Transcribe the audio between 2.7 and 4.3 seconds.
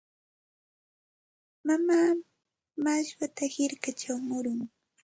mashwata hirkachaw